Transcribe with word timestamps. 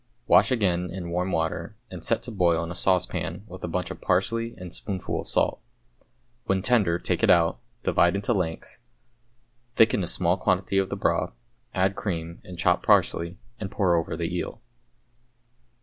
Wash 0.25 0.49
again 0.49 0.89
in 0.89 1.11
warm 1.11 1.31
water, 1.31 1.75
and 1.91 2.03
set 2.03 2.23
to 2.23 2.31
boil 2.31 2.63
in 2.63 2.71
a 2.71 2.73
saucepan 2.73 3.43
with 3.45 3.63
a 3.63 3.67
bunch 3.67 3.91
of 3.91 4.01
parsley 4.01 4.55
and 4.57 4.73
spoonful 4.73 5.21
of 5.21 5.27
salt. 5.27 5.61
When 6.45 6.63
tender 6.63 6.97
take 6.97 7.21
it 7.21 7.29
out, 7.29 7.59
divide 7.83 8.15
into 8.15 8.33
lengths, 8.33 8.81
thicken 9.75 10.01
a 10.01 10.07
small 10.07 10.37
quantity 10.37 10.79
of 10.79 10.89
the 10.89 10.95
broth, 10.97 11.35
add 11.75 11.95
cream 11.95 12.41
and 12.43 12.57
chopped 12.57 12.81
parsley, 12.83 13.37
and 13.59 13.69
pour 13.69 13.95
over 13.95 14.17
the 14.17 14.35
eel. 14.35 14.59